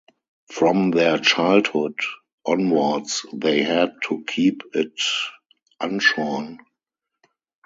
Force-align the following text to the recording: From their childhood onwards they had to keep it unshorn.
From 0.49 0.89
their 0.89 1.19
childhood 1.19 1.99
onwards 2.43 3.23
they 3.33 3.61
had 3.61 3.91
to 4.07 4.23
keep 4.25 4.63
it 4.73 4.99
unshorn. 5.79 6.57